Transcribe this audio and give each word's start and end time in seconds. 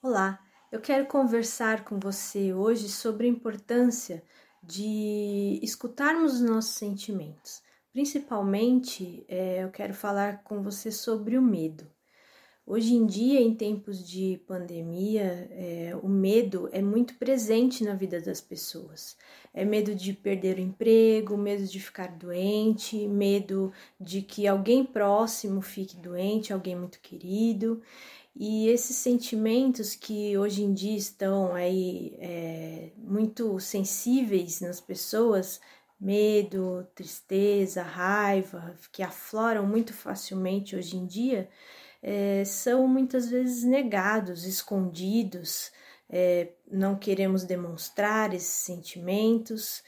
Olá, 0.00 0.38
eu 0.70 0.80
quero 0.80 1.06
conversar 1.06 1.84
com 1.84 1.98
você 1.98 2.54
hoje 2.54 2.88
sobre 2.88 3.26
a 3.26 3.30
importância 3.30 4.22
de 4.62 5.58
escutarmos 5.60 6.34
os 6.34 6.40
nossos 6.40 6.76
sentimentos. 6.76 7.60
Principalmente, 7.92 9.24
é, 9.26 9.64
eu 9.64 9.70
quero 9.72 9.92
falar 9.92 10.44
com 10.44 10.62
você 10.62 10.92
sobre 10.92 11.36
o 11.36 11.42
medo. 11.42 11.84
Hoje 12.64 12.94
em 12.94 13.06
dia, 13.06 13.40
em 13.40 13.54
tempos 13.54 14.06
de 14.06 14.40
pandemia, 14.46 15.48
é, 15.50 15.98
o 16.00 16.08
medo 16.08 16.68
é 16.70 16.82
muito 16.82 17.14
presente 17.14 17.82
na 17.82 17.94
vida 17.94 18.20
das 18.20 18.40
pessoas. 18.40 19.16
É 19.54 19.64
medo 19.64 19.94
de 19.94 20.12
perder 20.12 20.58
o 20.58 20.60
emprego, 20.60 21.36
medo 21.36 21.64
de 21.64 21.80
ficar 21.80 22.08
doente, 22.08 23.08
medo 23.08 23.72
de 23.98 24.22
que 24.22 24.46
alguém 24.46 24.84
próximo 24.84 25.60
fique 25.60 25.96
doente, 25.96 26.52
alguém 26.52 26.76
muito 26.76 27.00
querido. 27.00 27.82
E 28.40 28.68
esses 28.68 28.94
sentimentos 28.94 29.96
que 29.96 30.38
hoje 30.38 30.62
em 30.62 30.72
dia 30.72 30.96
estão 30.96 31.56
aí 31.56 32.16
é, 32.20 32.92
muito 32.96 33.58
sensíveis 33.58 34.60
nas 34.60 34.80
pessoas, 34.80 35.60
medo, 36.00 36.86
tristeza, 36.94 37.82
raiva, 37.82 38.78
que 38.92 39.02
afloram 39.02 39.66
muito 39.66 39.92
facilmente 39.92 40.76
hoje 40.76 40.96
em 40.96 41.04
dia, 41.04 41.48
é, 42.00 42.44
são 42.44 42.86
muitas 42.86 43.28
vezes 43.28 43.64
negados, 43.64 44.44
escondidos, 44.44 45.72
é, 46.08 46.52
não 46.70 46.94
queremos 46.94 47.42
demonstrar 47.42 48.32
esses 48.32 48.54
sentimentos, 48.54 49.82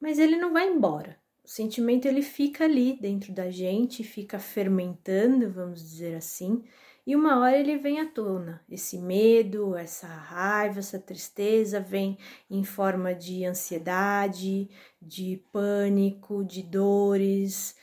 mas 0.00 0.18
ele 0.18 0.36
não 0.36 0.52
vai 0.52 0.68
embora. 0.68 1.16
O 1.44 1.48
sentimento 1.48 2.06
ele 2.06 2.22
fica 2.22 2.64
ali 2.64 2.98
dentro 3.00 3.32
da 3.32 3.52
gente, 3.52 4.02
fica 4.02 4.40
fermentando, 4.40 5.52
vamos 5.52 5.80
dizer 5.80 6.16
assim, 6.16 6.64
e 7.06 7.14
uma 7.14 7.38
hora 7.38 7.58
ele 7.58 7.76
vem 7.78 8.00
à 8.00 8.06
tona. 8.06 8.64
Esse 8.68 8.98
medo, 8.98 9.76
essa 9.76 10.06
raiva, 10.06 10.78
essa 10.78 10.98
tristeza 10.98 11.80
vem 11.80 12.18
em 12.50 12.64
forma 12.64 13.14
de 13.14 13.44
ansiedade, 13.44 14.70
de 15.00 15.42
pânico, 15.52 16.44
de 16.44 16.62
dores 16.62 17.76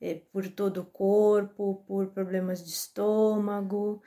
é, 0.00 0.14
por 0.14 0.48
todo 0.48 0.82
o 0.82 0.86
corpo, 0.86 1.82
por 1.86 2.08
problemas 2.08 2.64
de 2.64 2.70
estômago. 2.70 4.02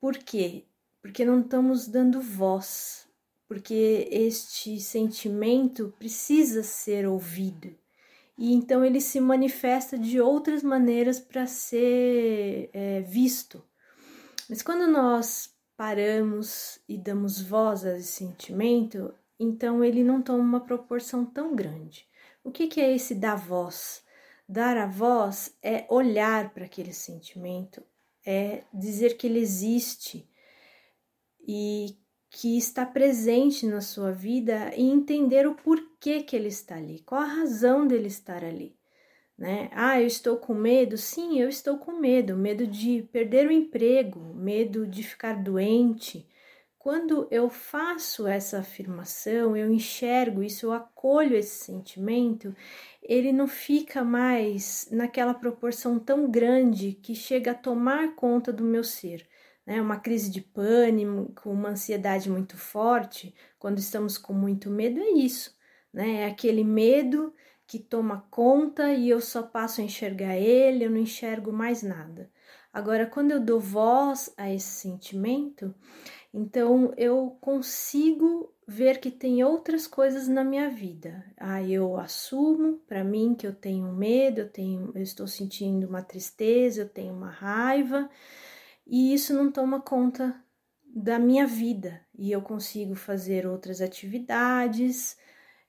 Por 0.00 0.16
quê? 0.18 0.64
Porque 1.00 1.24
não 1.24 1.40
estamos 1.40 1.88
dando 1.88 2.20
voz, 2.20 3.08
porque 3.48 4.08
este 4.10 4.80
sentimento 4.80 5.92
precisa 5.98 6.62
ser 6.62 7.06
ouvido 7.06 7.76
e 8.36 8.52
então 8.54 8.84
ele 8.84 9.00
se 9.00 9.20
manifesta 9.20 9.98
de 9.98 10.20
outras 10.20 10.62
maneiras 10.62 11.20
para 11.20 11.46
ser 11.46 12.70
é, 12.72 13.00
visto. 13.02 13.62
Mas 14.48 14.62
quando 14.62 14.86
nós 14.86 15.54
paramos 15.76 16.78
e 16.88 16.98
damos 16.98 17.40
voz 17.40 17.84
a 17.84 17.96
esse 17.96 18.12
sentimento, 18.12 19.14
então 19.38 19.82
ele 19.84 20.04
não 20.04 20.22
toma 20.22 20.42
uma 20.42 20.60
proporção 20.60 21.24
tão 21.24 21.54
grande. 21.54 22.06
O 22.44 22.50
que, 22.50 22.66
que 22.66 22.80
é 22.80 22.94
esse 22.94 23.14
dar 23.14 23.36
voz? 23.36 24.02
Dar 24.48 24.76
a 24.76 24.86
voz 24.86 25.56
é 25.62 25.86
olhar 25.88 26.52
para 26.52 26.64
aquele 26.64 26.92
sentimento, 26.92 27.82
é 28.24 28.64
dizer 28.72 29.16
que 29.16 29.26
ele 29.26 29.38
existe 29.38 30.28
e 31.46 31.96
que 32.30 32.56
está 32.56 32.84
presente 32.86 33.66
na 33.66 33.80
sua 33.80 34.10
vida 34.10 34.74
e 34.74 34.82
entender 34.82 35.46
o 35.46 35.54
porquê 35.54 36.22
que 36.22 36.34
ele 36.34 36.48
está 36.48 36.76
ali, 36.76 37.00
qual 37.00 37.20
a 37.20 37.26
razão 37.26 37.86
dele 37.86 38.08
estar 38.08 38.44
ali 38.44 38.76
né? 39.42 39.68
Ah, 39.72 40.00
eu 40.00 40.06
estou 40.06 40.36
com 40.36 40.54
medo? 40.54 40.96
Sim, 40.96 41.40
eu 41.40 41.48
estou 41.48 41.76
com 41.76 41.98
medo, 41.98 42.36
medo 42.36 42.64
de 42.64 43.02
perder 43.10 43.48
o 43.48 43.50
emprego, 43.50 44.20
medo 44.34 44.86
de 44.86 45.02
ficar 45.02 45.34
doente. 45.42 46.28
Quando 46.78 47.26
eu 47.28 47.50
faço 47.50 48.24
essa 48.28 48.60
afirmação, 48.60 49.56
eu 49.56 49.68
enxergo 49.72 50.44
isso, 50.44 50.66
eu 50.66 50.72
acolho 50.72 51.34
esse 51.36 51.64
sentimento, 51.64 52.54
ele 53.02 53.32
não 53.32 53.48
fica 53.48 54.04
mais 54.04 54.88
naquela 54.92 55.34
proporção 55.34 55.98
tão 55.98 56.30
grande 56.30 56.92
que 56.92 57.12
chega 57.12 57.50
a 57.50 57.54
tomar 57.54 58.14
conta 58.14 58.52
do 58.52 58.62
meu 58.62 58.84
ser. 58.84 59.26
Né? 59.66 59.82
Uma 59.82 59.98
crise 59.98 60.30
de 60.30 60.40
pânico, 60.40 61.50
uma 61.50 61.70
ansiedade 61.70 62.30
muito 62.30 62.56
forte, 62.56 63.34
quando 63.58 63.78
estamos 63.78 64.16
com 64.16 64.32
muito 64.32 64.70
medo, 64.70 65.00
é 65.00 65.10
isso. 65.10 65.52
Né? 65.92 66.22
É 66.22 66.26
aquele 66.26 66.62
medo 66.62 67.34
que 67.72 67.78
toma 67.78 68.26
conta 68.30 68.92
e 68.92 69.08
eu 69.08 69.18
só 69.18 69.42
passo 69.42 69.80
a 69.80 69.84
enxergar 69.84 70.36
ele, 70.36 70.84
eu 70.84 70.90
não 70.90 70.98
enxergo 70.98 71.50
mais 71.50 71.82
nada. 71.82 72.30
Agora, 72.70 73.06
quando 73.06 73.30
eu 73.30 73.40
dou 73.40 73.58
voz 73.58 74.30
a 74.36 74.52
esse 74.52 74.68
sentimento, 74.68 75.74
então 76.34 76.92
eu 76.98 77.34
consigo 77.40 78.52
ver 78.68 79.00
que 79.00 79.10
tem 79.10 79.42
outras 79.42 79.86
coisas 79.86 80.28
na 80.28 80.44
minha 80.44 80.68
vida. 80.68 81.24
Aí 81.34 81.72
eu 81.72 81.96
assumo 81.96 82.76
para 82.86 83.02
mim 83.02 83.34
que 83.34 83.46
eu 83.46 83.54
tenho 83.54 83.90
medo, 83.90 84.42
eu 84.42 84.50
tenho, 84.50 84.92
eu 84.94 85.02
estou 85.02 85.26
sentindo 85.26 85.86
uma 85.86 86.02
tristeza, 86.02 86.82
eu 86.82 86.88
tenho 86.90 87.14
uma 87.14 87.30
raiva, 87.30 88.06
e 88.86 89.14
isso 89.14 89.32
não 89.32 89.50
toma 89.50 89.80
conta 89.80 90.38
da 90.94 91.18
minha 91.18 91.46
vida 91.46 92.02
e 92.14 92.30
eu 92.30 92.42
consigo 92.42 92.94
fazer 92.94 93.46
outras 93.46 93.80
atividades, 93.80 95.16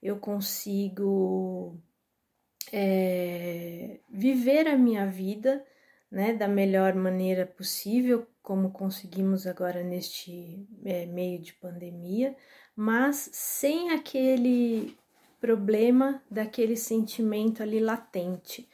eu 0.02 0.18
consigo 0.18 1.80
é, 2.72 3.98
viver 4.10 4.66
a 4.68 4.76
minha 4.76 5.06
vida 5.06 5.64
né, 6.10 6.32
da 6.32 6.46
melhor 6.46 6.94
maneira 6.94 7.44
possível, 7.44 8.26
como 8.42 8.70
conseguimos 8.70 9.46
agora 9.46 9.82
neste 9.82 10.66
é, 10.84 11.06
meio 11.06 11.40
de 11.40 11.52
pandemia, 11.54 12.36
mas 12.76 13.30
sem 13.32 13.90
aquele 13.90 14.96
problema 15.40 16.22
daquele 16.30 16.76
sentimento 16.76 17.62
ali 17.62 17.80
latente. 17.80 18.68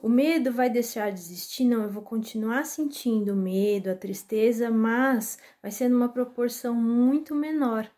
O 0.00 0.08
medo 0.08 0.52
vai 0.52 0.70
deixar 0.70 1.10
de 1.10 1.18
existir? 1.18 1.64
Não, 1.64 1.82
eu 1.82 1.90
vou 1.90 2.02
continuar 2.02 2.64
sentindo 2.64 3.32
o 3.32 3.36
medo, 3.36 3.90
a 3.90 3.94
tristeza, 3.94 4.70
mas 4.70 5.38
vai 5.60 5.70
ser 5.70 5.88
numa 5.88 6.08
proporção 6.08 6.74
muito 6.74 7.34
menor. 7.34 7.90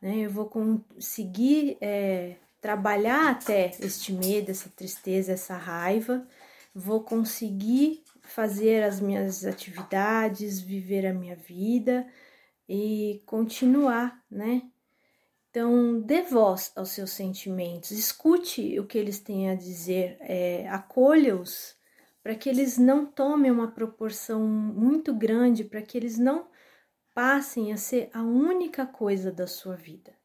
Né? 0.00 0.20
Eu 0.20 0.30
vou 0.30 0.46
conseguir 0.46 1.78
é, 1.80 2.36
trabalhar 2.60 3.30
até 3.30 3.72
este 3.80 4.12
medo, 4.12 4.50
essa 4.50 4.68
tristeza, 4.68 5.32
essa 5.32 5.56
raiva, 5.56 6.26
vou 6.74 7.02
conseguir 7.02 8.04
fazer 8.22 8.82
as 8.82 9.00
minhas 9.00 9.44
atividades, 9.44 10.60
viver 10.60 11.06
a 11.06 11.14
minha 11.14 11.36
vida 11.36 12.06
e 12.68 13.22
continuar, 13.26 14.22
né? 14.30 14.62
Então, 15.50 16.00
dê 16.00 16.22
voz 16.22 16.70
aos 16.76 16.90
seus 16.90 17.10
sentimentos, 17.10 17.90
escute 17.90 18.78
o 18.78 18.86
que 18.86 18.96
eles 18.96 19.18
têm 19.18 19.50
a 19.50 19.56
dizer, 19.56 20.16
é, 20.20 20.68
acolha-os 20.68 21.76
para 22.22 22.36
que 22.36 22.48
eles 22.48 22.78
não 22.78 23.04
tomem 23.04 23.50
uma 23.50 23.72
proporção 23.72 24.40
muito 24.46 25.12
grande, 25.12 25.64
para 25.64 25.82
que 25.82 25.98
eles 25.98 26.18
não 26.18 26.48
passem 27.12 27.72
a 27.72 27.76
ser 27.76 28.10
a 28.12 28.22
única 28.22 28.86
coisa 28.86 29.32
da 29.32 29.46
sua 29.46 29.74
vida. 29.74 30.19